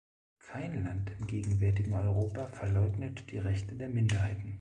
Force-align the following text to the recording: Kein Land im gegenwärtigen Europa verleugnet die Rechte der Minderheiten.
Kein 0.39 0.83
Land 0.83 1.11
im 1.19 1.27
gegenwärtigen 1.27 1.93
Europa 1.93 2.47
verleugnet 2.47 3.29
die 3.29 3.37
Rechte 3.37 3.75
der 3.75 3.87
Minderheiten. 3.87 4.49